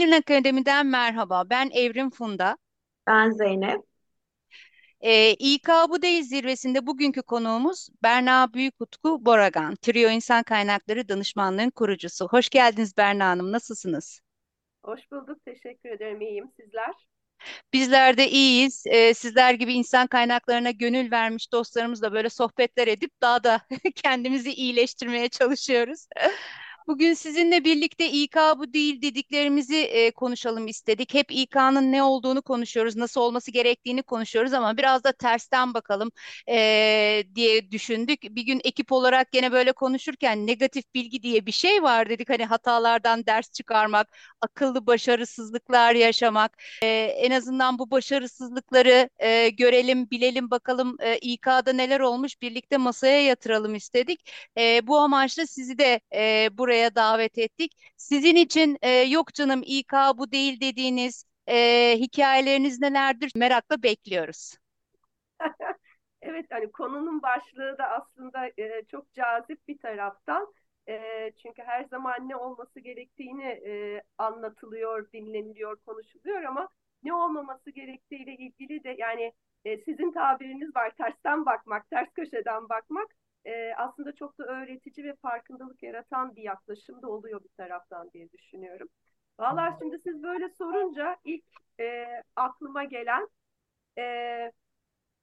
[0.00, 1.50] Pelin Akademi'den merhaba.
[1.50, 2.56] Ben Evrim Funda.
[3.06, 3.80] Ben Zeynep.
[5.00, 12.28] Ee, İK Bu Değil zirvesinde bugünkü konuğumuz Berna Büyükutku Boragan, Trio İnsan Kaynakları Danışmanlığı'nın kurucusu.
[12.28, 14.20] Hoş geldiniz Berna Hanım, nasılsınız?
[14.84, 16.20] Hoş bulduk, teşekkür ederim.
[16.20, 16.50] İyiyim.
[16.60, 16.94] Sizler?
[17.72, 18.84] Bizler de iyiyiz.
[18.86, 23.60] Ee, sizler gibi insan kaynaklarına gönül vermiş dostlarımızla böyle sohbetler edip daha da
[23.94, 26.06] kendimizi iyileştirmeye çalışıyoruz.
[26.86, 31.14] Bugün sizinle birlikte İK bu değil dediklerimizi e, konuşalım istedik.
[31.14, 36.10] Hep İK'nın ne olduğunu konuşuyoruz, nasıl olması gerektiğini konuşuyoruz ama biraz da tersten bakalım
[36.48, 38.22] e, diye düşündük.
[38.22, 42.30] Bir gün ekip olarak gene böyle konuşurken negatif bilgi diye bir şey var dedik.
[42.30, 44.08] Hani hatalardan ders çıkarmak,
[44.40, 46.56] akıllı başarısızlıklar yaşamak.
[46.82, 46.86] E,
[47.16, 53.74] en azından bu başarısızlıkları e, görelim, bilelim, bakalım e, İK'da neler olmuş birlikte masaya yatıralım
[53.74, 54.30] istedik.
[54.58, 57.72] E, bu amaçla sizi de e, buraya davet ettik.
[57.96, 63.32] Sizin için e, yok canım İK bu değil dediğiniz e, hikayeleriniz nelerdir?
[63.36, 64.54] Merakla bekliyoruz.
[66.22, 70.54] Evet, hani konunun başlığı da aslında e, çok cazip bir taraftan.
[70.88, 76.68] E, çünkü her zaman ne olması gerektiğini e, anlatılıyor, dinleniliyor, konuşuluyor ama
[77.02, 79.32] ne olmaması gerektiğiyle ilgili de yani
[79.64, 83.06] e, sizin tabiriniz var tersten bakmak, ters köşeden bakmak
[83.44, 88.32] e, aslında çok da öğretici ve farkındalık yaratan bir yaklaşım da oluyor bir taraftan diye
[88.32, 88.88] düşünüyorum.
[89.40, 91.44] Valla şimdi siz böyle sorunca ilk
[91.80, 93.28] e, aklıma gelen
[93.98, 94.52] e,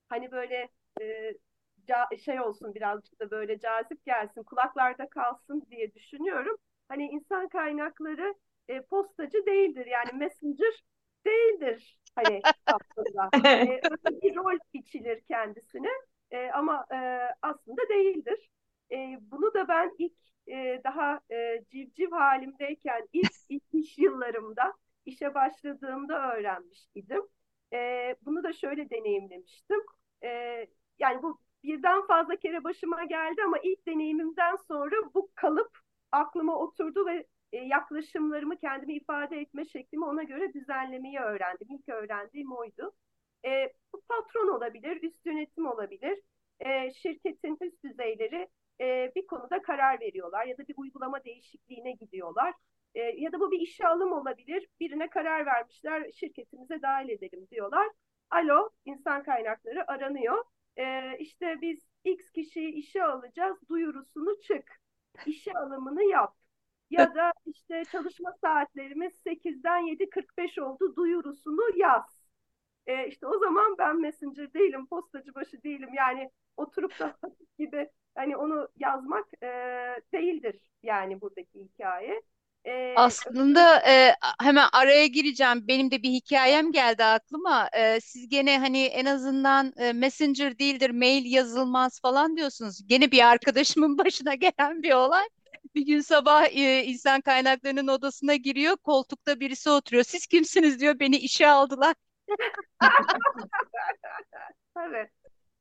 [0.10, 0.70] hani böyle
[1.02, 6.58] e, şey olsun birazcık da böyle cazip gelsin, kulaklarda kalsın diye düşünüyorum.
[6.88, 8.36] Hani insan kaynakları
[8.68, 10.84] e, postacı değildir yani messenger
[11.26, 13.32] değildir hani aslında.
[13.68, 13.82] e,
[14.22, 15.90] bir rol biçilir kendisine.
[16.32, 16.98] E, ama e,
[17.42, 18.50] aslında değildir.
[18.92, 20.14] E, bunu da ben ilk
[20.48, 24.74] e, daha e, civciv halimdeyken ilk, ilk iş yıllarımda
[25.06, 27.22] işe başladığımda öğrenmiş idim.
[27.74, 29.80] E, bunu da şöyle deneyimlemiştim.
[30.24, 30.28] E,
[31.00, 35.78] yani bu birden fazla kere başıma geldi ama ilk deneyimimden sonra bu kalıp
[36.12, 41.68] aklıma oturdu ve e, yaklaşımlarımı kendimi ifade etme şeklimi ona göre düzenlemeyi öğrendim.
[41.70, 42.94] İlk öğrendiğim oydu.
[43.48, 46.20] E, bu patron olabilir, üst yönetim olabilir.
[46.60, 48.50] E, şirketin üst düzeyleri
[48.82, 52.54] e, bir konuda karar veriyorlar ya da bir uygulama değişikliğine gidiyorlar.
[52.96, 54.68] E, ya da bu bir işe alım olabilir.
[54.80, 57.88] Birine karar vermişler, şirketimize dahil edelim diyorlar.
[58.32, 60.44] Alo, insan kaynakları aranıyor.
[60.78, 64.82] E, işte biz X kişiyi işe alacağız, duyurusunu çık.
[65.26, 66.36] İşe alımını yap.
[66.90, 72.17] Ya da işte çalışma saatlerimiz 8'den 7.45 oldu, duyurusunu yaz
[72.88, 75.90] e, işte o zaman ben messenger değilim, postacı başı değilim.
[75.98, 77.18] Yani oturup da
[77.60, 79.48] gibi hani onu yazmak e,
[80.14, 82.22] değildir yani buradaki hikaye.
[82.68, 85.68] E, Aslında e, hemen araya gireceğim.
[85.68, 87.70] Benim de bir hikayem geldi aklıma.
[87.74, 92.88] E, siz gene hani en azından e, messenger değildir, mail yazılmaz falan diyorsunuz.
[92.88, 95.26] Gene bir arkadaşımın başına gelen bir olay.
[95.76, 100.04] Bir gün sabah e, insan kaynaklarının odasına giriyor, koltukta birisi oturuyor.
[100.04, 101.96] Siz kimsiniz diyor, beni işe aldılar.
[104.80, 105.12] Evet.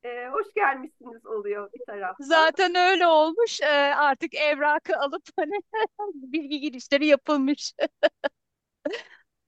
[0.05, 2.25] Ee, hoş gelmişsiniz oluyor bir taraftan.
[2.25, 3.61] Zaten öyle olmuş.
[3.61, 3.67] Ee,
[3.97, 5.53] artık evrakı alıp hani
[6.15, 7.73] bilgi girişleri yapılmış.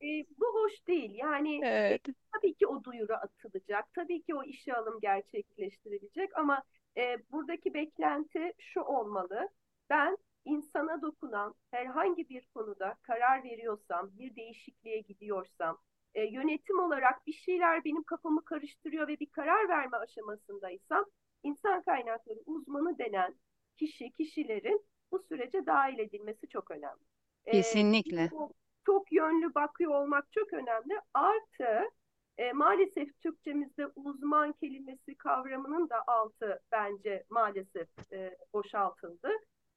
[0.02, 0.06] e,
[0.38, 1.14] bu hoş değil.
[1.14, 2.08] Yani evet.
[2.08, 3.92] e, tabii ki o duyuru atılacak.
[3.94, 6.62] Tabii ki o işe alım gerçekleştirilecek ama
[6.96, 9.48] e, buradaki beklenti şu olmalı.
[9.90, 15.78] Ben insana dokunan herhangi bir konuda karar veriyorsam, bir değişikliğe gidiyorsam,
[16.14, 21.04] e, yönetim olarak bir şeyler benim kafamı karıştırıyor ve bir karar verme aşamasındaysam
[21.42, 23.34] insan kaynakları uzmanı denen
[23.76, 27.04] kişi, kişilerin bu sürece dahil edilmesi çok önemli.
[27.46, 28.24] E, Kesinlikle.
[28.24, 28.52] E, çok,
[28.86, 31.00] çok yönlü bakıyor olmak çok önemli.
[31.14, 31.90] Artı
[32.38, 39.28] e, maalesef Türkçemizde uzman kelimesi kavramının da altı bence maalesef e, boşaltıldı.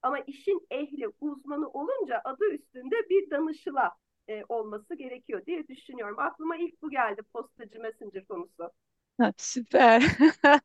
[0.01, 3.91] Ama işin ehli, uzmanı olunca adı üstünde bir danışıla
[4.29, 6.19] e, olması gerekiyor diye düşünüyorum.
[6.19, 8.71] Aklıma ilk bu geldi postacı messenger konusu.
[9.19, 10.03] Ha, süper.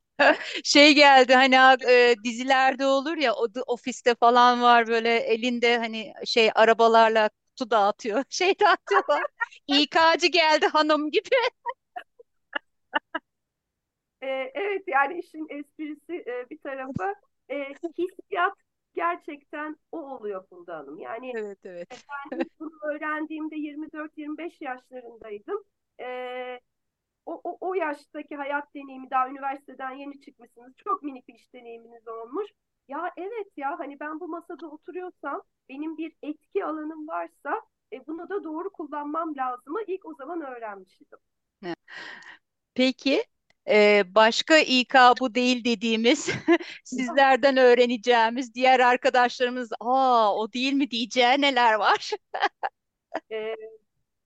[0.64, 1.56] Şey geldi hani
[1.88, 8.24] e, dizilerde olur ya o ofiste falan var böyle elinde hani şey arabalarla kutu dağıtıyor.
[8.30, 9.22] Şey dağıtıyorlar.
[9.66, 11.28] İK'cı geldi hanım gibi.
[14.22, 17.14] E, evet yani işin esprisi e, bir tarafa
[17.50, 17.54] e,
[17.98, 18.54] hissiyat
[18.96, 20.98] gerçekten o oluyor Funda Hanım.
[20.98, 22.06] Yani evet, evet.
[22.30, 25.64] ben bunu öğrendiğimde 24-25 yaşlarındaydım.
[26.00, 26.60] Ee,
[27.26, 30.74] o, o, o yaştaki hayat deneyimi daha üniversiteden yeni çıkmışsınız.
[30.76, 32.50] Çok minik bir iş deneyiminiz olmuş.
[32.88, 38.28] Ya evet ya hani ben bu masada oturuyorsam benim bir etki alanım varsa E, bunu
[38.28, 41.18] da doğru kullanmam lazımı ilk o zaman öğrenmiştim.
[42.74, 43.24] Peki
[43.68, 46.30] e, başka İK bu değil dediğimiz
[46.84, 52.10] sizlerden öğreneceğimiz diğer arkadaşlarımız aa o değil mi diyeceği neler var?
[53.32, 53.54] E,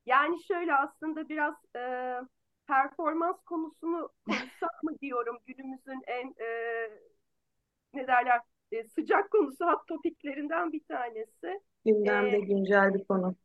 [0.06, 1.81] yani şöyle aslında biraz e,
[2.66, 6.46] performans konusunu konuşsak mı diyorum günümüzün en e,
[7.94, 8.40] ne derler
[8.72, 11.60] e, sıcak konusu hot topiklerinden bir tanesi.
[11.84, 13.37] Gündemde E, güncel bir konu.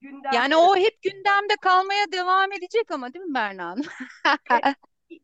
[0.00, 3.84] gündemde Yani o hep gündemde kalmaya devam edecek ama değil mi Berna Hanım?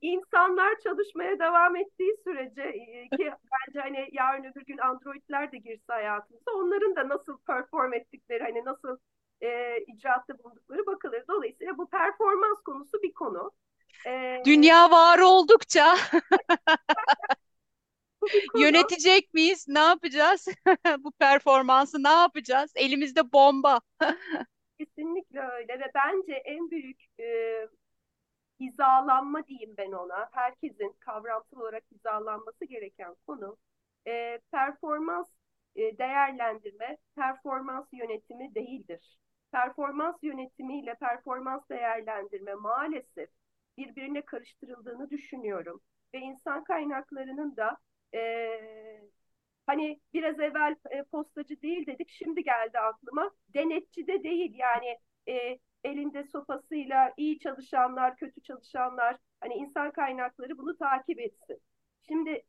[0.00, 5.92] İnsanlar çalışmaya devam ettiği sürece e, ki bence hani yarın öbür gün Android'ler de girse
[5.92, 8.98] hayatımıza onların da nasıl perform ettikleri hani nasıl
[9.42, 11.24] e, icraatta bulundukları bakılır.
[11.28, 13.52] Dolayısıyla bu performans konusu bir konu.
[14.06, 15.96] E, Dünya var oldukça
[18.52, 18.62] konu.
[18.62, 19.66] yönetecek miyiz?
[19.68, 20.48] Ne yapacağız?
[20.98, 22.72] Bu performansı ne yapacağız?
[22.76, 23.80] Elimizde bomba.
[24.78, 27.24] Kesinlikle öyle ve bence en büyük e,
[28.60, 30.28] hizalanma diyeyim ben ona.
[30.32, 33.56] Herkesin kavramsal olarak hizalanması gereken konu
[34.06, 35.28] e, performans
[35.76, 39.18] e, değerlendirme, performans yönetimi değildir.
[39.52, 43.30] Performans yönetimiyle performans değerlendirme maalesef
[43.78, 45.80] birbirine karıştırıldığını düşünüyorum.
[46.14, 47.76] Ve insan kaynaklarının da
[48.14, 48.20] e,
[49.66, 53.30] hani biraz evvel e, postacı değil dedik, şimdi geldi aklıma.
[53.54, 54.98] Denetçi de değil yani
[55.28, 61.58] e, elinde sopasıyla iyi çalışanlar, kötü çalışanlar, hani insan kaynakları bunu takip etsin.
[62.08, 62.42] Şimdi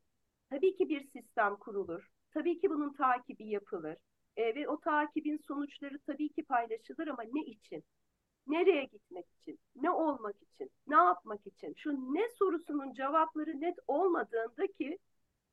[0.50, 2.08] tabii ki bir sistem kurulur.
[2.32, 3.98] Tabii ki bunun takibi yapılır.
[4.38, 7.84] E, ve o takibin sonuçları tabii ki paylaşılır ama ne için?
[8.48, 9.60] Nereye gitmek için?
[9.76, 10.72] Ne olmak için?
[10.88, 11.74] Ne yapmak için?
[11.78, 15.00] Şu ne sorusunun cevapları net olmadığında ki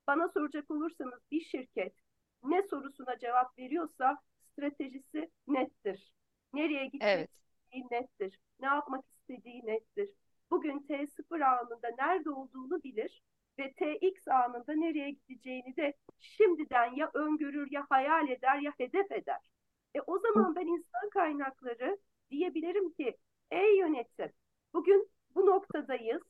[0.06, 1.94] bana soracak olursanız bir şirket
[2.44, 4.18] ne sorusuna cevap veriyorsa
[4.52, 6.12] stratejisi nettir.
[6.54, 7.30] Nereye gitmek Evet.
[7.72, 8.40] İstediği nettir.
[8.60, 10.10] Ne yapmak istediği nettir.
[10.50, 13.22] Bugün T0 anında nerede olduğunu bilir
[13.58, 19.50] ve TX anında nereye gideceğini de şimdiden ya öngörür ya hayal eder ya hedef eder.
[19.94, 21.98] E o zaman ben insan kaynakları
[22.30, 23.16] diyebilirim ki
[23.50, 24.32] ey yönetim
[24.74, 26.22] bugün bu noktadayız.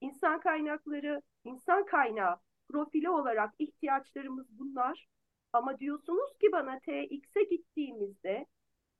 [0.00, 2.36] İnsan kaynakları, insan kaynağı
[2.68, 5.08] profili olarak ihtiyaçlarımız bunlar.
[5.52, 8.46] Ama diyorsunuz ki bana TX'e gittiğimizde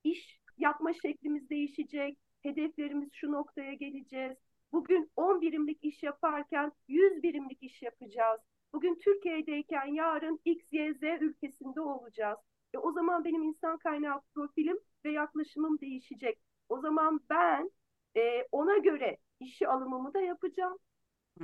[0.05, 4.37] iş yapma şeklimiz değişecek, hedeflerimiz şu noktaya geleceğiz.
[4.73, 8.41] Bugün 10 birimlik iş yaparken 100 birimlik iş yapacağız.
[8.73, 12.39] Bugün Türkiye'deyken yarın X, Y, Z ülkesinde olacağız.
[12.75, 16.39] E o zaman benim insan kaynağı profilim ve yaklaşımım değişecek.
[16.69, 17.71] O zaman ben
[18.17, 20.79] e, ona göre işi alımımı da yapacağım.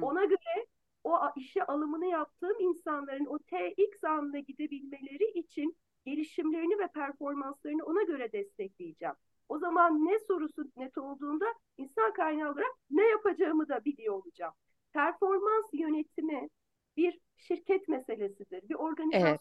[0.00, 0.66] Ona göre
[1.04, 8.32] o işe alımını yaptığım insanların o TX anına gidebilmeleri için gelişimlerini ve performanslarını ona göre
[8.32, 9.14] destekleyeceğim.
[9.48, 11.44] O zaman ne sorusu net olduğunda
[11.76, 14.54] insan kaynağı olarak ne yapacağımı da biliyor olacağım.
[14.92, 16.48] Performans yönetimi
[16.96, 19.38] bir şirket meselesidir, bir organizasyon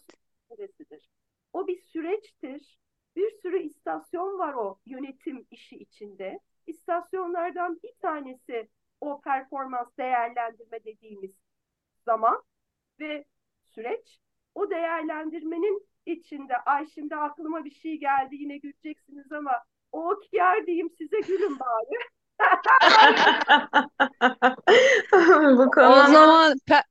[0.50, 1.10] meselesidir.
[1.52, 2.78] O bir süreçtir.
[3.16, 6.40] Bir sürü istasyon var o yönetim işi içinde.
[6.66, 8.68] İstasyonlardan bir tanesi
[9.00, 11.30] o performans değerlendirme dediğimiz
[12.04, 12.42] zaman
[13.00, 13.24] ve
[13.64, 14.20] süreç.
[14.54, 19.52] O değerlendirmenin içinde, ay şimdi aklıma bir şey geldi yine güleceksiniz ama
[19.92, 21.98] o OKR diyeyim size gülün bari.
[25.58, 26.84] Bu O konu zaman pe-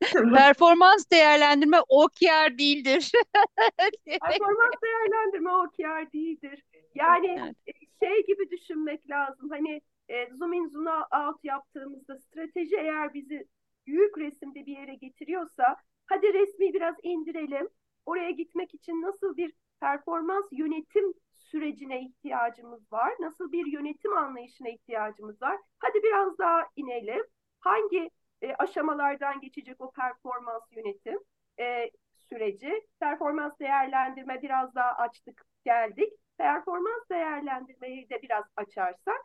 [0.34, 3.12] performans değerlendirme OKR değildir.
[4.06, 6.62] Performans değerlendirme OKR değildir.
[6.94, 9.50] Yani e, şey gibi düşünmek lazım.
[9.50, 13.46] Hani e, zoom in zoom out yaptığımızda strateji eğer bizi
[13.86, 17.68] büyük resimde bir yere getiriyorsa hadi resmi biraz indirelim.
[18.06, 23.14] Oraya gitmek için nasıl bir performans yönetim sürecine ihtiyacımız var?
[23.20, 25.58] Nasıl bir yönetim anlayışına ihtiyacımız var?
[25.78, 27.24] Hadi biraz daha inelim.
[27.60, 28.10] Hangi
[28.42, 31.18] e, aşamalardan geçecek o performans yönetim
[31.60, 32.86] e, süreci?
[33.00, 36.12] Performans değerlendirme biraz daha açtık, geldik.
[36.38, 39.20] Performans değerlendirmeyi de biraz açarsak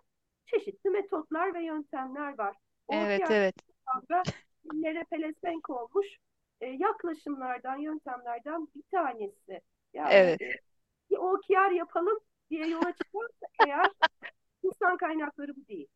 [0.45, 2.55] çeşitli metotlar ve yöntemler var.
[2.89, 3.55] Evet, OKR evet.
[4.09, 4.23] da
[4.63, 6.07] dillere pelesenk olmuş
[6.61, 9.61] e, yaklaşımlardan, yöntemlerden bir tanesi.
[9.93, 10.41] Yani Evet.
[10.41, 10.53] e,
[11.09, 13.91] bir OKR yapalım diye yola çıkarsa eğer
[14.63, 15.87] insan kaynakları bu değil.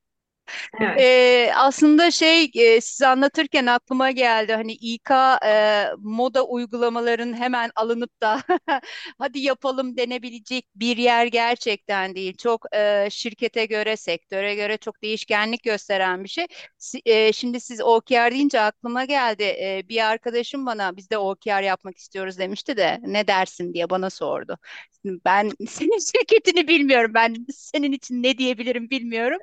[0.82, 1.00] Evet.
[1.00, 5.12] Ee, aslında şey e, siz anlatırken aklıma geldi hani İK
[5.46, 8.42] e, moda uygulamaların hemen alınıp da
[9.20, 12.38] hadi yapalım denebilecek bir yer gerçekten değil.
[12.38, 16.46] Çok e, şirkete göre, sektöre göre çok değişkenlik gösteren bir şey.
[16.78, 19.44] Si- e, şimdi siz OKR deyince aklıma geldi.
[19.44, 24.10] E, bir arkadaşım bana biz de OKR yapmak istiyoruz demişti de ne dersin diye bana
[24.10, 24.58] sordu.
[25.06, 27.12] Ben senin şirketini bilmiyorum.
[27.14, 29.40] Ben senin için ne diyebilirim bilmiyorum.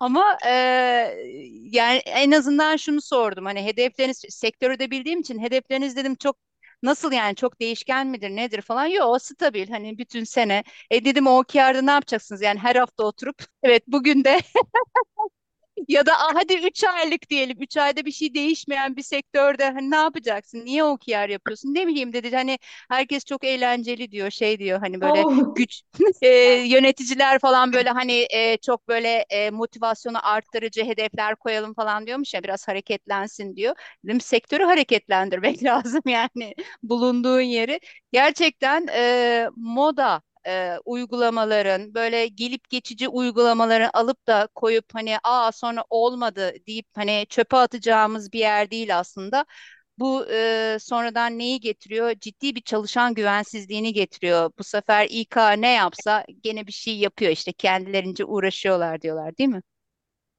[0.00, 0.50] Ama e,
[1.72, 3.44] yani en azından şunu sordum.
[3.44, 6.36] Hani hedefleriniz sektörü de bildiğim için hedefleriniz dedim çok
[6.82, 8.86] nasıl yani çok değişken midir nedir falan.
[8.86, 10.64] Yok stabil hani bütün sene.
[10.90, 12.42] E dedim o OKR'da ne yapacaksınız?
[12.42, 14.40] Yani her hafta oturup evet bugün de
[15.88, 17.56] ya da "Aa, hadi 3 aylık diyelim.
[17.62, 20.64] üç ayda bir şey değişmeyen bir sektörde hani ne yapacaksın?
[20.64, 21.74] Niye OKR yapıyorsun?
[21.74, 22.36] Ne bileyim dedi.
[22.36, 22.58] Hani
[22.90, 24.30] herkes çok eğlenceli diyor.
[24.30, 25.82] Şey diyor hani böyle Oh, güç
[26.22, 26.28] e,
[26.66, 32.42] yöneticiler falan böyle hani e, çok böyle e, motivasyonu arttırıcı hedefler koyalım falan diyormuş ya
[32.42, 33.74] biraz hareketlensin diyor.
[34.04, 37.80] Dedim sektörü hareketlendirmek lazım yani bulunduğun yeri.
[38.12, 45.84] Gerçekten e, moda e, uygulamaların böyle gelip geçici uygulamaların alıp da koyup hani aa sonra
[45.90, 49.46] olmadı deyip hani çöpe atacağımız bir yer değil aslında.
[49.98, 52.14] Bu e, sonradan neyi getiriyor?
[52.14, 54.50] Ciddi bir çalışan güvensizliğini getiriyor.
[54.58, 59.62] Bu sefer İK ne yapsa gene bir şey yapıyor işte kendilerince uğraşıyorlar diyorlar değil mi?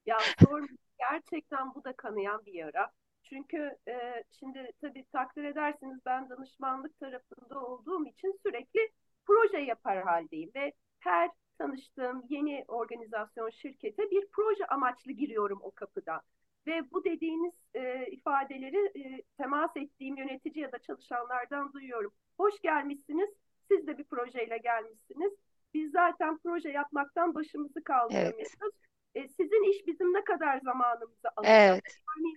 [0.05, 0.69] Ya sorun
[0.99, 2.91] gerçekten bu da kanayan bir yara.
[3.23, 8.89] Çünkü e, şimdi tabii takdir edersiniz ben danışmanlık tarafında olduğum için sürekli
[9.27, 16.21] proje yapar haldeyim ve her tanıştığım yeni organizasyon şirkete bir proje amaçlı giriyorum o kapıdan.
[16.67, 22.11] Ve bu dediğiniz e, ifadeleri e, temas ettiğim yönetici ya da çalışanlardan duyuyorum.
[22.37, 23.29] Hoş gelmişsiniz,
[23.67, 25.33] siz de bir projeyle gelmişsiniz.
[25.73, 28.73] Biz zaten proje yapmaktan başımızı Evet, kaldıramıyoruz
[29.15, 31.79] e, sizin iş bizim ne kadar zamanımızı alacak?
[31.79, 32.33] evet, Hani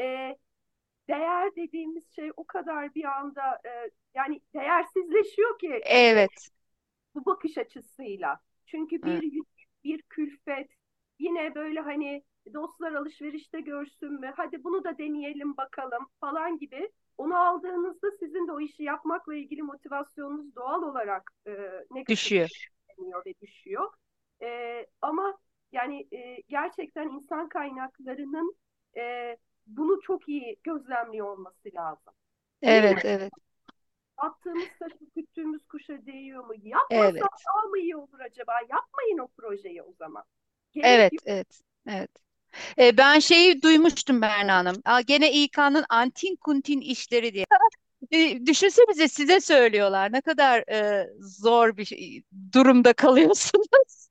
[0.00, 0.36] e,
[1.10, 6.48] değer dediğimiz şey o kadar bir anda e, yani değersizleşiyor ki evet,
[7.14, 8.40] bu bakış açısıyla.
[8.66, 9.32] Çünkü bir evet,
[9.84, 10.70] bir külfet,
[11.18, 12.24] yine böyle hani
[12.54, 14.32] dostlar alışverişte görsün mü?
[14.36, 16.90] Hadi bunu da deneyelim bakalım falan gibi.
[17.18, 21.50] Onu aldığınızda sizin de o işi yapmakla ilgili motivasyonunuz doğal olarak e,
[21.90, 22.48] negatif düşüyor.
[23.26, 23.92] ve düşüyor.
[24.42, 25.38] E, ama
[25.72, 28.54] yani e, gerçekten insan kaynaklarının
[28.96, 29.36] e,
[29.76, 32.12] bunu çok iyi gözlemliyor olması lazım.
[32.62, 33.32] Evet, evet,
[34.16, 36.54] attığımız taşı küttüğümüz kuşa değiyor mu?
[36.62, 38.52] Yapmasak evet, daha mı iyi olur acaba?
[38.60, 40.24] Yapmayın o projeyi o zaman.
[40.72, 41.22] Gerek evet, yok.
[41.26, 42.10] evet, evet.
[42.78, 44.76] E, ben şeyi duymuştum Berna Hanım.
[44.84, 47.44] Aa, gene İK'nın antin kuntin işleri diye.
[48.10, 50.12] E, düşünsenize size söylüyorlar.
[50.12, 52.22] Ne kadar e, zor bir şey-
[52.52, 54.08] durumda kalıyorsunuz.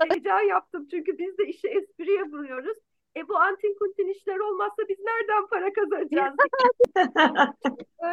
[0.00, 2.78] Heyecan yaptım çünkü biz de işi espriye vuruyoruz.
[3.16, 6.36] E bu antin kuntin işler olmazsa biz nereden para kazanacağız?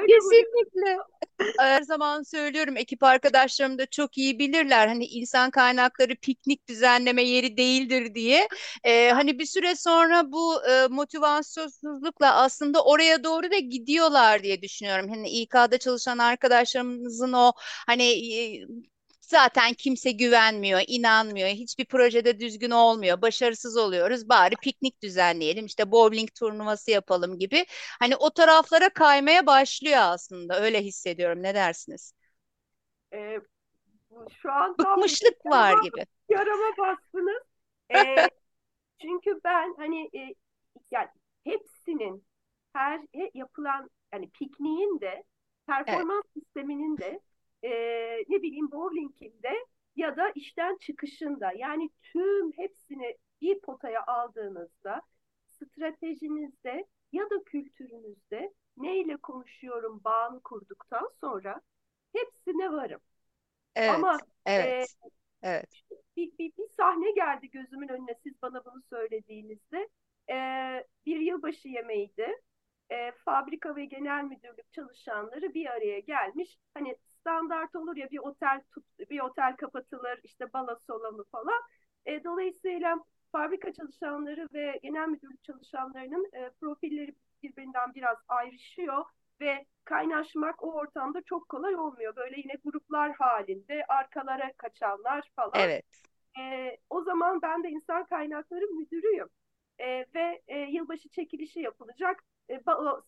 [0.07, 0.97] Kesinlikle.
[1.59, 4.87] Her zaman söylüyorum ekip arkadaşlarım da çok iyi bilirler.
[4.87, 8.47] Hani insan kaynakları piknik düzenleme yeri değildir diye.
[8.83, 15.09] Ee, hani bir süre sonra bu e, motivasyonsuzlukla aslında oraya doğru da gidiyorlar diye düşünüyorum.
[15.09, 17.51] Hani İK'da çalışan arkadaşlarımızın o
[17.87, 18.67] hani e,
[19.33, 21.49] Zaten kimse güvenmiyor, inanmıyor.
[21.49, 23.21] Hiçbir projede düzgün olmuyor.
[23.21, 24.29] Başarısız oluyoruz.
[24.29, 27.65] Bari piknik düzenleyelim, işte bowling turnuvası yapalım gibi.
[27.99, 30.61] Hani o taraflara kaymaya başlıyor aslında.
[30.61, 31.43] Öyle hissediyorum.
[31.43, 32.13] Ne dersiniz?
[33.13, 33.39] E,
[34.11, 36.05] bu- şu an tam Bıkmışlık var yarama, gibi.
[36.29, 37.43] yarama bastınız.
[37.93, 38.29] E,
[39.01, 40.35] çünkü ben hani e,
[40.91, 41.09] yani
[41.45, 42.25] hepsinin
[42.73, 45.23] her he- yapılan yani pikniğin de
[45.85, 47.21] Evet, performans sisteminin de
[47.63, 47.69] e,
[48.29, 49.53] ne bileyim bowlingin de
[49.95, 55.01] ya da işten çıkışında yani tüm hepsini bir potaya aldığınızda
[55.49, 61.61] stratejinizde ya da kültürünüzde neyle konuşuyorum bağını kurduktan sonra
[62.13, 63.01] hepsine varım.
[63.75, 64.25] evet, Ama
[64.61, 64.95] e, evet,
[65.41, 65.83] evet,
[66.17, 69.89] bir, bir, bir sahne geldi gözümün önüne siz bana bunu söylediğinizde.
[70.29, 72.27] Ee, bir yılbaşı yemeğiydi.
[72.91, 76.57] Ee, fabrika ve genel müdürlük çalışanları bir araya gelmiş.
[76.73, 81.61] Hani standart olur ya bir otel tut, bir otel kapatılır işte balo salonu falan.
[82.05, 82.97] Ee, dolayısıyla
[83.31, 89.05] fabrika çalışanları ve genel müdürlük çalışanlarının e, profilleri birbirinden biraz ayrışıyor
[89.41, 92.15] ve kaynaşmak o ortamda çok kolay olmuyor.
[92.15, 95.69] Böyle yine gruplar halinde arkalara kaçanlar falan.
[95.69, 95.85] evet,
[96.39, 99.29] E, o zaman ben de insan kaynakları müdürüyüm.
[99.79, 102.23] E, ve e, yılbaşı çekilişi yapılacak.
[102.49, 102.59] E,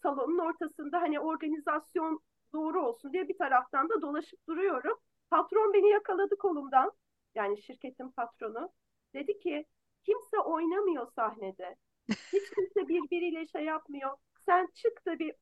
[0.03, 2.19] salonun ortasında hani organizasyon
[2.55, 4.97] doğru olsun diye bir taraftan da dolaşıp duruyorum.
[5.29, 6.91] Patron beni yakaladı kolumdan.
[7.35, 8.71] Yani şirketin patronu.
[9.13, 9.65] Dedi ki
[10.03, 11.75] kimse oynamıyor sahnede.
[12.09, 14.17] Hiç kimse birbiriyle şey yapmıyor.
[14.45, 15.35] Sen çık da bir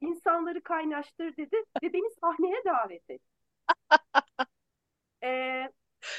[0.00, 3.28] insanları kaynaştır dedi ve beni sahneye davet etti.
[5.24, 5.72] Ee,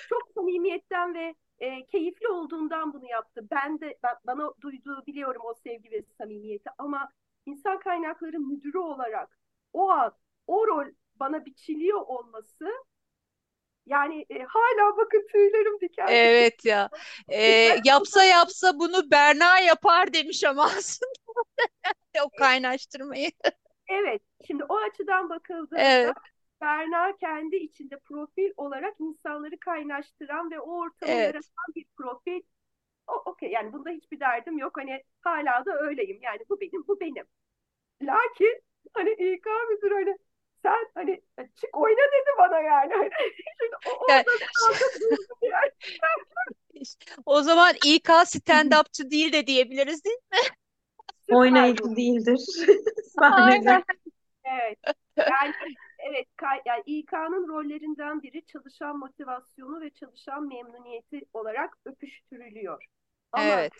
[0.10, 3.48] çok samimiyetten ve e, keyifli olduğundan bunu yaptı.
[3.52, 7.10] Ben de ben, bana duyduğu biliyorum o sevgi ve samimiyeti ama
[7.46, 9.40] insan kaynakları müdürü olarak
[9.74, 10.14] o an
[10.50, 12.72] o rol bana biçiliyor olması
[13.86, 16.08] yani e, hala bakın tüylerim diken.
[16.10, 16.90] Evet ya.
[17.30, 17.42] Ee,
[17.86, 21.12] yapsa yapsa bunu Berna yapar demiş ama aslında
[22.26, 23.32] o kaynaştırmayı.
[23.90, 26.16] Evet, şimdi o açıdan bakıldığında Evet,
[26.62, 32.42] Berna kendi içinde profil olarak insanları kaynaştıran ve o ortamı evet, yaratan bir profil.
[33.08, 34.78] O okey yani bunda hiçbir derdim yok.
[34.78, 36.20] Hani hala da öyleyim.
[36.22, 37.26] Yani bu benim, bu benim.
[38.02, 38.62] Lakin
[38.94, 40.18] hani İK müdürü hani
[40.64, 41.22] sen hani
[41.62, 42.94] çık oyna dedi bana yani.
[42.94, 43.10] Hani
[43.60, 45.74] şimdi o Yani,
[47.26, 50.38] o zaman İK stand-upçı değil de diyebiliriz değil mi?
[51.36, 52.40] Oynayıcı değildir.
[53.18, 53.84] Aynen.
[54.44, 54.78] Evet.
[55.18, 55.54] Yani
[56.00, 56.28] evet
[56.66, 62.84] yani İK'nın rollerinden biri çalışan motivasyonu ve çalışan memnuniyeti olarak öpüştürülüyor.
[63.32, 63.74] Ama Evet,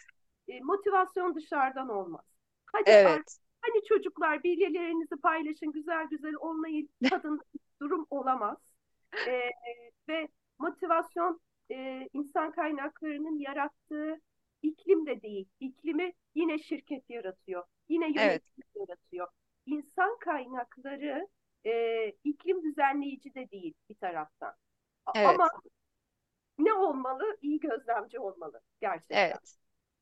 [0.48, 2.26] e, motivasyon dışarıdan olmaz.
[2.74, 7.42] Hadi evet, hani çocuklar bilgilerinizi paylaşın, güzel güzel olmayı tadın
[7.82, 8.58] durum olamaz.
[9.28, 9.42] E,
[10.10, 10.28] ve
[10.60, 14.22] motivasyon e, insan kaynaklarının yarattığı
[14.62, 15.50] iklim de değil.
[15.60, 17.64] İklimi yine şirket yaratıyor.
[17.90, 19.28] Yine evet, yönetim yaratıyor.
[19.66, 21.28] İnsan kaynakları
[21.66, 24.54] e, iklim düzenleyici de değil bir taraftan.
[25.14, 25.50] Evet, Ama
[26.58, 27.38] ne olmalı?
[27.42, 29.40] İyi gözlemci olmalı gerçekten.
[29.40, 29.58] evet.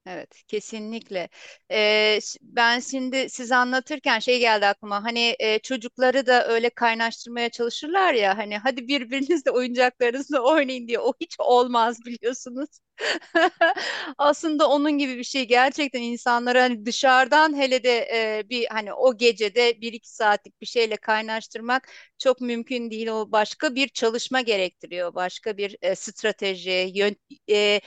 [0.09, 1.29] Evet, kesinlikle.
[1.71, 5.03] Ee, ben şimdi siz anlatırken şey geldi aklıma.
[5.03, 8.37] Hani e, çocukları da öyle kaynaştırmaya çalışırlar ya.
[8.37, 10.99] Hani hadi birbirinizle oyuncaklarınızla oynayın diye.
[10.99, 12.69] O hiç olmaz biliyorsunuz.
[14.17, 15.47] Aslında onun gibi bir şey.
[15.47, 17.97] Gerçekten insanları hani dışarıdan hele de
[18.39, 23.07] e, bir hani o gecede bir iki saatlik bir şeyle kaynaştırmak çok mümkün değil.
[23.07, 25.13] O başka bir çalışma gerektiriyor.
[25.15, 27.15] Başka bir e, strateji, yön,
[27.49, 27.81] e,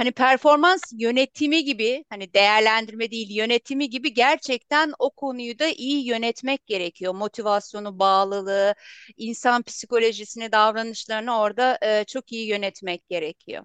[0.00, 6.66] hani performans yönetimi gibi hani değerlendirme değil yönetimi gibi gerçekten o konuyu da iyi yönetmek
[6.66, 7.14] gerekiyor.
[7.14, 8.74] Motivasyonu, bağlılığı,
[9.16, 13.64] insan psikolojisini, davranışlarını orada e, çok iyi yönetmek gerekiyor.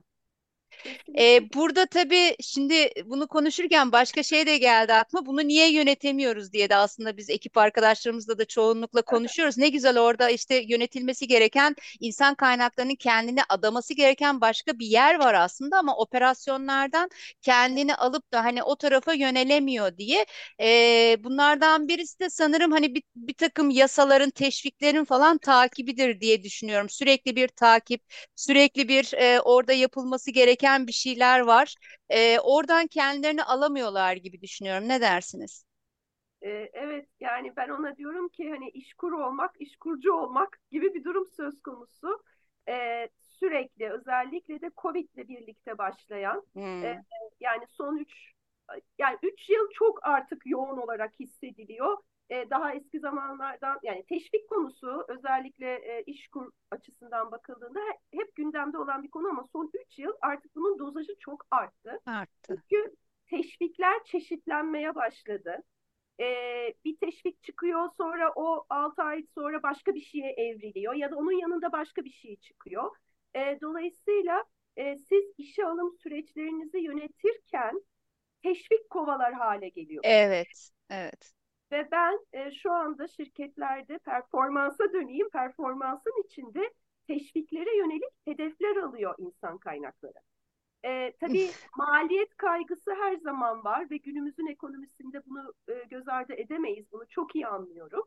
[1.20, 5.26] Ee, burada tabii şimdi bunu konuşurken başka şey de geldi aklıma.
[5.26, 9.58] Bunu niye yönetemiyoruz diye de aslında biz ekip arkadaşlarımızla da çoğunlukla konuşuyoruz.
[9.58, 15.34] Ne güzel orada işte yönetilmesi gereken insan kaynaklarının kendini adaması gereken başka bir yer var
[15.34, 17.10] aslında ama operasyonlardan
[17.42, 20.26] kendini alıp da hani o tarafa yönelemiyor diye.
[20.62, 26.90] Ee, bunlardan birisi de sanırım hani bir, bir takım yasaların, teşviklerin falan takibidir diye düşünüyorum.
[26.90, 28.02] Sürekli bir takip
[28.36, 31.75] Sürekli bir e, orada yapılması gereken bir şeyler var.
[32.10, 34.88] E, oradan kendilerini alamıyorlar gibi düşünüyorum.
[34.89, 35.65] Ne dersiniz?
[36.73, 41.62] Evet yani ben ona diyorum ki hani işkur olmak, işkurcu olmak gibi bir durum söz
[41.62, 42.23] konusu.
[42.69, 46.47] Ee, sürekli özellikle de Covid'le birlikte başlayan
[46.84, 47.06] e, Hmm,
[47.39, 48.32] yani son üç
[48.97, 51.97] yani üç yıl çok artık yoğun olarak hissediliyor.
[52.30, 58.78] Ee, daha eski zamanlardan yani teşvik konusu özellikle e, işkur açısından bakıldığında he- hep gündemde
[58.78, 62.00] olan bir konu ama son üç yıl artık bunun dozajı çok arttı.
[62.06, 62.64] arttı.
[62.70, 62.96] Çünkü
[63.28, 65.58] teşvikler çeşitlenmeye başladı
[66.20, 66.26] e,
[66.86, 71.32] bir teşvik çıkıyor sonra o 6 ay sonra başka bir şeye evriliyor ya da onun
[71.32, 72.96] yanında başka bir şey çıkıyor.
[73.36, 74.44] E, dolayısıyla
[74.78, 77.82] e, siz işe alım süreçlerinizi yönetirken
[78.44, 80.32] teşvik kovalar hale geliyorsunuz.
[80.32, 81.34] Evet, evet,
[81.76, 86.74] Ve ben e, şu anda şirketlerde performansa döneyim, performansın içinde
[87.08, 90.20] teşviklere yönelik hedefler alıyor insan kaynakları.
[90.86, 96.92] E, tabii maliyet kaygısı her zaman var ve günümüzün ekonomisinde bunu e, göz ardı edemeyiz.
[96.92, 98.04] Bunu çok iyi anlıyorum.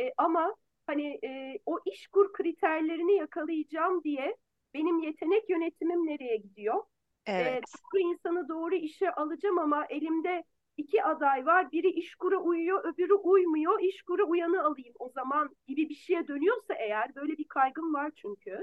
[0.00, 4.36] E, ama hani e, o işkur kriterlerini yakalayacağım diye
[4.74, 6.84] benim yetenek yönetimim nereye gidiyor?
[7.26, 10.44] E, evet, doğru insanı doğru işe alacağım ama elimde
[10.76, 11.72] iki aday var.
[11.72, 13.80] Biri işkura uyuyor, öbürü uymuyor.
[13.80, 18.60] İşkura uyanı alayım o zaman gibi bir şeye dönüyorsa eğer böyle bir kaygım var çünkü.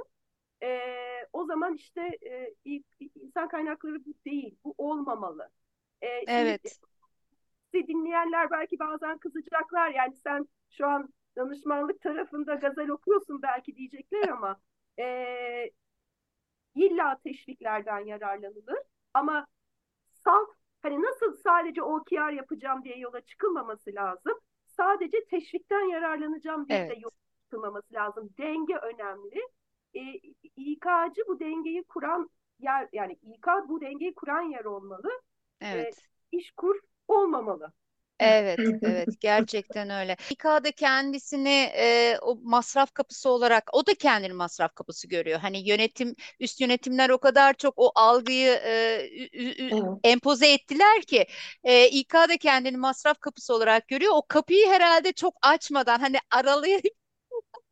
[0.64, 0.80] Ee,
[1.34, 2.56] o zaman işte e,
[3.16, 5.50] insan kaynakları bu değil, bu olmamalı.
[6.30, 6.80] Şimdi evet,
[7.72, 9.90] sizi dinleyenler belki bazen kızacaklar.
[9.90, 14.62] Yani sen şu an danışmanlık tarafında gazel okuyorsun belki diyecekler ama
[15.00, 15.72] e,
[16.76, 18.80] illa teşviklerden yararlanılır.
[19.14, 19.48] Ama
[20.26, 20.50] salt
[20.82, 24.40] hani nasıl sadece OKR yapacağım diye yola çıkılmaması lazım.
[24.66, 27.12] Sadece teşvikten yararlanacağım diye de evet, yola
[27.44, 28.30] çıkılmaması lazım.
[28.38, 29.42] Denge önemli.
[29.94, 30.02] E,
[30.56, 35.10] İK'cı bu dengeyi kuran yer yani İK bu dengeyi kuran yer olmalı.
[35.62, 35.98] Evet.
[36.34, 37.72] E, iş kur olmamalı.
[38.24, 40.18] Evet, evet gerçekten öyle.
[40.30, 45.40] İK'da kendisini e, o masraf kapısı olarak o da kendini masraf kapısı görüyor.
[45.40, 50.02] Hani yönetim üst yönetimler o kadar çok o algıyı e, ü- ü- Evet.
[50.04, 51.26] empoze ettiler ki
[51.64, 54.12] e, İK da kendini masraf kapısı olarak görüyor.
[54.16, 56.82] O kapıyı herhalde çok açmadan hani aralayıp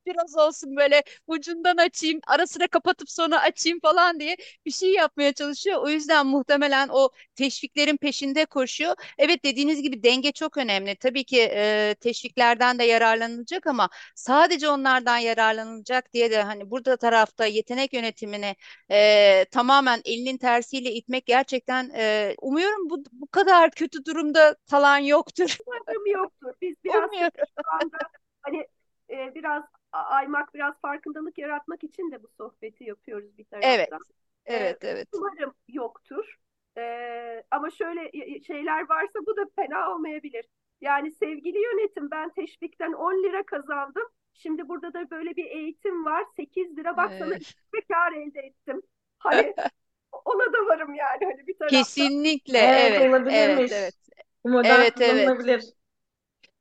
[0.09, 5.33] biraz olsun böyle ucundan açayım, ara sıra kapatıp sonra açayım falan diye bir şey yapmaya
[5.33, 5.81] çalışıyor.
[5.83, 8.95] O yüzden muhtemelen o teşviklerin peşinde koşuyor.
[9.17, 10.95] Evet dediğiniz gibi denge çok önemli.
[10.95, 17.45] Tabii ki e, teşviklerden de yararlanılacak ama sadece onlardan yararlanılacak diye de hani burada tarafta
[17.45, 18.55] yetenek yönetimini
[18.91, 25.57] e, tamamen elinin tersiyle itmek gerçekten e, umuyorum bu bu kadar kötü durumda kalan yoktur.
[25.67, 26.53] Umarım yoktur.
[26.61, 27.97] Biz biraz şu anda
[28.41, 28.67] hani
[29.09, 33.99] e, biraz aymak, biraz farkındalık yaratmak için de bu sohbeti yapıyoruz bir Evet, taraftan.
[34.45, 35.09] evet, evet.
[35.13, 36.35] Umarım yoktur.
[36.77, 40.45] E, ama şöyle y- şeyler varsa bu da fena olmayabilir.
[40.81, 44.03] Yani sevgili yönetim ben teşvikten 10 lira kazandım.
[44.33, 46.25] Şimdi burada da böyle bir eğitim var.
[46.35, 47.53] 8 lira bak sana Evet.
[47.91, 48.81] kar elde ettim.
[49.19, 49.55] Hani
[50.25, 52.09] ona da varım yani hani bir taraftan.
[52.45, 53.71] Kesinlikle Evet, evet, evet, olabilirmiş.
[53.71, 53.95] evet.
[54.43, 55.35] Model Evet, evet.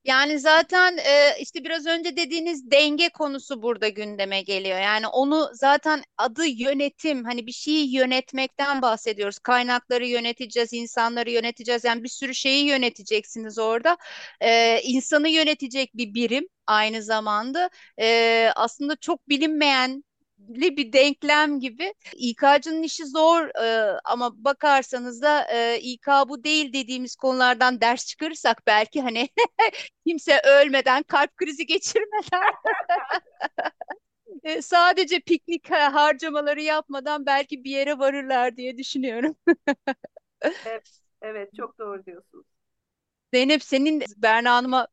[0.05, 4.81] Yani zaten e, işte biraz önce dediğiniz denge konusu burada gündeme geliyor.
[4.81, 7.25] Yani onu zaten adı yönetim.
[7.25, 9.39] Hani bir şeyi yönetmekten bahsediyoruz.
[9.39, 11.85] Kaynakları yöneteceğiz, insanları yöneteceğiz.
[11.85, 13.97] Yani bir sürü şeyi yöneteceksiniz orada.
[14.41, 17.71] E, insanı yönetecek bir birim aynı zamanda.
[18.01, 20.05] E, aslında çok bilinmeyen
[20.39, 21.95] bir denklem gibi.
[22.17, 28.63] İK'cının işi zor e, ama bakarsanız da e, İK bu değil dediğimiz konulardan ders çıkarırsak
[28.67, 29.29] belki hani
[30.07, 32.43] kimse ölmeden, kalp krizi geçirmeden
[34.45, 39.37] e, sadece piknik ha- harcamaları yapmadan belki bir yere varırlar diye düşünüyorum.
[40.65, 42.47] Evet, evet çok doğru diyorsunuz.
[43.35, 44.89] Zeynep senin Berna Hanım'a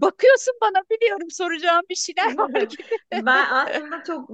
[0.00, 2.82] bakıyorsun bana biliyorum soracağım bir şeyler var gibi.
[3.12, 4.30] Ben aslında çok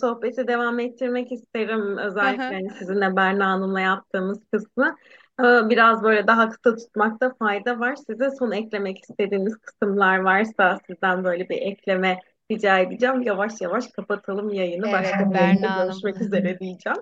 [0.00, 1.98] sohbeti devam ettirmek isterim.
[1.98, 4.96] Özellikle hani sizinle Berna Hanım'la yaptığımız kısmı.
[5.40, 7.96] Biraz böyle daha kısa tutmakta fayda var.
[7.96, 13.22] Size son eklemek istediğiniz kısımlar varsa sizden böyle bir ekleme rica edeceğim.
[13.22, 14.88] Yavaş yavaş kapatalım yayını.
[14.88, 16.98] Evet Başka bir Berna yayında görüşmek üzere diyeceğim.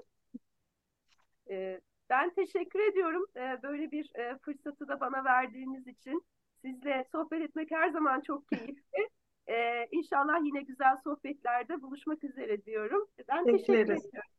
[2.10, 3.26] Ben teşekkür ediyorum
[3.62, 6.24] böyle bir fırsatı da bana verdiğiniz için.
[6.64, 8.82] Sizle sohbet etmek her zaman çok keyifli.
[9.46, 13.06] Ee, İnşallah yine güzel sohbetlerde buluşmak üzere diyorum.
[13.28, 14.04] Ben teşekkür Bekleriz.
[14.06, 14.30] ediyorum.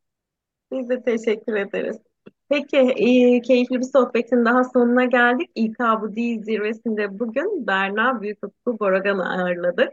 [0.71, 1.97] Biz de teşekkür ederiz.
[2.49, 5.51] Peki, e, keyifli bir sohbetin daha sonuna geldik.
[5.55, 9.89] İK Bu Değil zirvesinde bugün Berna Büyükokul Boragan'ı ağırladık.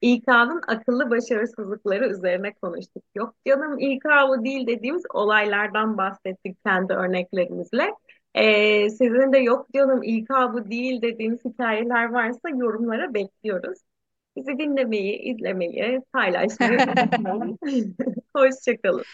[0.00, 3.02] İK'nın akıllı başarısızlıkları üzerine konuştuk.
[3.14, 7.90] Yok canım İK bu değil dediğimiz olaylardan bahsettik kendi örneklerimizle.
[8.34, 13.78] E, sizin de yok canım İK bu değil dediğiniz hikayeler varsa yorumlara bekliyoruz.
[14.36, 16.78] Bizi dinlemeyi, izlemeyi, paylaşmayı
[17.26, 17.96] unutmayın.
[18.36, 19.04] Hoşçakalın.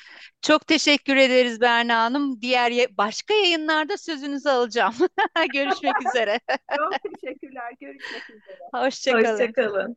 [0.43, 2.41] Çok teşekkür ederiz Berna Hanım.
[2.41, 4.95] Diğer ya- başka yayınlarda sözünüzü alacağım.
[5.53, 6.41] Görüşmek üzere.
[6.77, 7.73] Çok teşekkürler.
[7.81, 8.59] Görüşmek üzere.
[8.75, 9.33] Hoşça kalın.
[9.33, 9.97] Hoşçakalın.